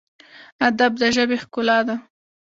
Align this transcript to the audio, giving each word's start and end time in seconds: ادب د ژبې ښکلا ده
ادب 0.67 0.91
د 1.01 1.03
ژبې 1.15 1.37
ښکلا 1.43 1.79
ده 1.87 1.95